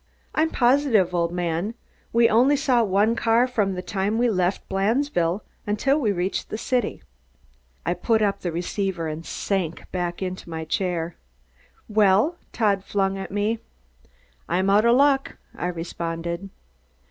[0.33, 1.75] "I'm positive, old man.
[2.11, 6.57] We only saw one car from the time we left Blandesville, until we reached the
[6.57, 7.03] city."
[7.85, 11.17] I put up the receiver and sank back in my chair.
[11.87, 13.59] "Well?" Todd flung at me.
[14.49, 16.49] "I'm out of luck!" I responded.